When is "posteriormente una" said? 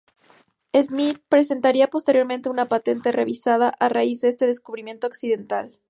1.91-2.67